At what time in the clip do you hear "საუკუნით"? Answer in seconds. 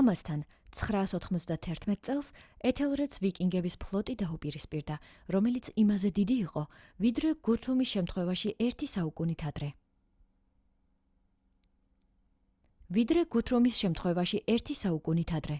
14.84-15.34